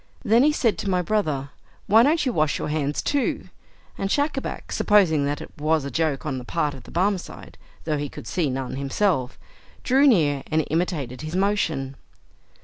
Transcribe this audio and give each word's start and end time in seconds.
Then 0.25 0.41
he 0.41 0.51
said 0.51 0.79
to 0.79 0.89
my 0.89 1.03
brother, 1.03 1.51
"Why 1.85 2.01
don't 2.01 2.25
you 2.25 2.33
wash 2.33 2.57
your 2.57 2.69
hands 2.69 3.03
too?" 3.03 3.49
and 3.99 4.09
Schacabac, 4.09 4.71
supposing 4.71 5.25
that 5.25 5.41
it 5.41 5.51
was 5.59 5.85
a 5.85 5.91
joke 5.91 6.25
on 6.25 6.39
the 6.39 6.43
part 6.43 6.73
of 6.73 6.85
the 6.85 6.91
Barmecide 6.91 7.55
(though 7.83 7.99
he 7.99 8.09
could 8.09 8.25
see 8.25 8.49
none 8.49 8.77
himself), 8.77 9.37
drew 9.83 10.07
near, 10.07 10.41
and 10.49 10.65
imitated 10.71 11.21
his 11.21 11.35
motion. 11.35 11.95